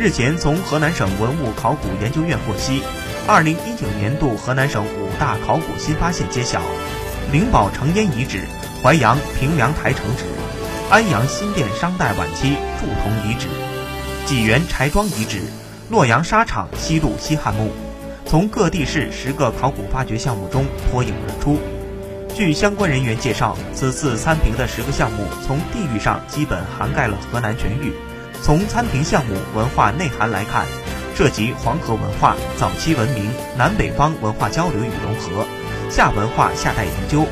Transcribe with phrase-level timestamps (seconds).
[0.00, 2.84] 日前，从河南省文物考古研究院获悉，
[3.26, 6.62] 二零一九年度河南省五大考古新发现揭晓：
[7.32, 8.44] 灵宝城烟遗址、
[8.80, 10.22] 淮阳平凉台城址、
[10.88, 12.50] 安阳新店商代晚期
[12.80, 13.48] 铸铜遗址、
[14.24, 15.40] 济源柴庄遗址、
[15.90, 17.72] 洛阳沙场西路西汉墓。
[18.24, 21.58] 从各地市十个考古发掘项目中脱颖而出。
[22.36, 27.92] 据相关人员介绍，此次参评的十个项目从地域上基本涵盖了河南全域。
[28.42, 30.64] 从参评项目文化内涵来看，
[31.14, 35.44] 涉及黄河文化、早期文明、南北方文化交流与融合、
[35.90, 37.26] 夏文化夏代研究、